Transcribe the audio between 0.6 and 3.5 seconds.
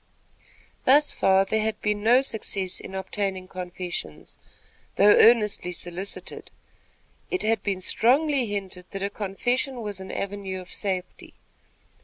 Thus far there had been no success in obtaining